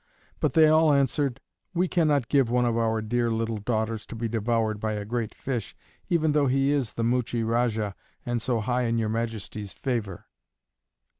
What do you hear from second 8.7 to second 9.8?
in your Majesty's